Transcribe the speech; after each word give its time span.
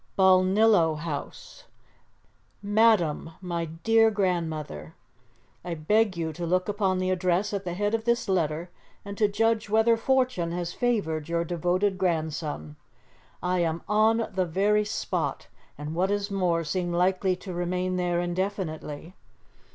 "BALNILLO 0.15 0.95
HOUSE. 0.95 1.65
"MADAM, 2.63 3.33
MY 3.39 3.65
DEAR 3.65 4.09
GRANDMOTHER, 4.09 4.95
"I 5.63 5.75
beg 5.75 6.17
you 6.17 6.33
to 6.33 6.43
look 6.43 6.67
upon 6.67 6.97
the 6.97 7.11
address 7.11 7.53
at 7.53 7.65
the 7.65 7.75
head 7.75 7.93
of 7.93 8.05
this 8.05 8.27
letter, 8.27 8.71
and 9.05 9.15
to 9.19 9.27
judge 9.27 9.69
whether 9.69 9.95
fortune 9.95 10.53
has 10.53 10.73
favoured 10.73 11.29
your 11.29 11.45
devoted 11.45 11.99
grandson. 11.99 12.77
"I 13.43 13.59
am 13.59 13.83
on 13.87 14.27
the 14.33 14.47
very 14.47 14.85
spot, 14.85 15.49
and, 15.77 15.93
what 15.93 16.09
is 16.09 16.31
more, 16.31 16.63
seem 16.63 16.91
like 16.91 17.21
to 17.39 17.53
remain 17.53 17.97
there 17.97 18.19
indefinitely. 18.21 19.13